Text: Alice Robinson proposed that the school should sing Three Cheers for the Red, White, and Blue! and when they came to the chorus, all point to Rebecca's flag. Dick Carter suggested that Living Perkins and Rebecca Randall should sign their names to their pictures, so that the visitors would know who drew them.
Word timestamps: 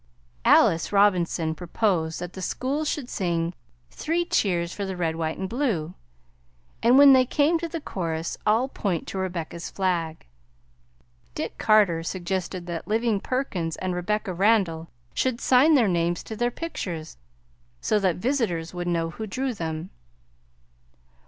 Alice 0.45 0.91
Robinson 0.91 1.53
proposed 1.53 2.19
that 2.19 2.33
the 2.33 2.41
school 2.41 2.83
should 2.85 3.07
sing 3.07 3.53
Three 3.91 4.25
Cheers 4.25 4.73
for 4.73 4.83
the 4.83 4.97
Red, 4.97 5.15
White, 5.15 5.37
and 5.37 5.47
Blue! 5.47 5.93
and 6.81 6.97
when 6.97 7.13
they 7.13 7.23
came 7.23 7.59
to 7.59 7.67
the 7.67 7.79
chorus, 7.79 8.35
all 8.43 8.67
point 8.67 9.07
to 9.09 9.19
Rebecca's 9.19 9.69
flag. 9.69 10.25
Dick 11.35 11.59
Carter 11.59 12.01
suggested 12.01 12.65
that 12.65 12.87
Living 12.87 13.19
Perkins 13.19 13.75
and 13.75 13.93
Rebecca 13.93 14.33
Randall 14.33 14.89
should 15.13 15.39
sign 15.39 15.75
their 15.75 15.87
names 15.87 16.23
to 16.23 16.35
their 16.35 16.49
pictures, 16.49 17.17
so 17.79 17.99
that 17.99 18.13
the 18.15 18.19
visitors 18.27 18.73
would 18.73 18.87
know 18.87 19.11
who 19.11 19.27
drew 19.27 19.53
them. 19.53 19.91